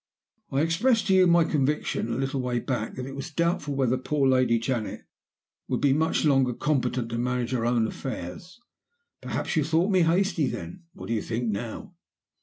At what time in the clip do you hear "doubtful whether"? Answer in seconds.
3.29-3.99